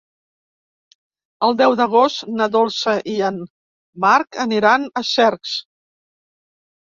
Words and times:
El 1.47 1.57
deu 1.57 1.73
d'agost 1.81 2.23
na 2.39 2.47
Dolça 2.55 2.95
i 3.15 3.17
en 3.29 3.37
Marc 4.05 4.39
aniran 4.45 4.87
a 5.03 5.03
Cercs. 5.11 5.53